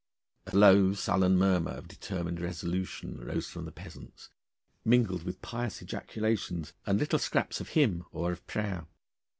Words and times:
A 0.47 0.57
low 0.57 0.95
sullen 0.95 1.37
murmur 1.37 1.69
of 1.73 1.87
determined 1.87 2.41
resolution 2.41 3.23
rose 3.23 3.47
from 3.49 3.65
the 3.65 3.71
peasants, 3.71 4.29
mingled 4.83 5.21
with 5.21 5.43
pious 5.43 5.79
ejaculations 5.79 6.73
and 6.87 6.97
little 6.97 7.19
scraps 7.19 7.61
of 7.61 7.69
hymn 7.77 8.05
or 8.11 8.31
of 8.31 8.47
prayer. 8.47 8.87